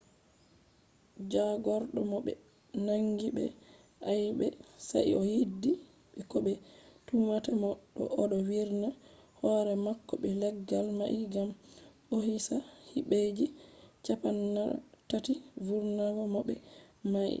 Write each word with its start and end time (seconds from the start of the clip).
jagordo 1.31 1.99
mo 2.11 2.17
be 2.25 2.33
nangi 2.85 3.27
be 3.37 3.45
aibe 4.09 4.47
sai 4.87 5.11
o 5.19 5.21
yaddi 5.33 5.71
be 6.13 6.21
ko 6.31 6.37
be 6.45 6.53
tumata 7.05 7.51
mo 7.63 7.71
do 7.95 8.03
odo 8.21 8.37
virna 8.49 8.89
hore 9.39 9.73
mako 9.85 10.13
be 10.23 10.29
leggal 10.41 10.87
mai 10.99 11.19
gam 11.33 11.49
ohisa 12.15 12.57
hibeji 12.91 13.45
cappanatati 14.05 15.33
vurnata 15.65 16.23
mo 16.33 16.39
be 16.47 16.55
mai 17.13 17.29